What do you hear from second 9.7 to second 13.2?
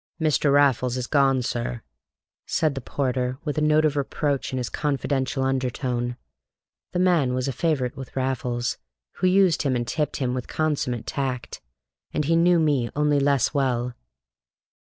and tipped him with consummate tact, and he knew me only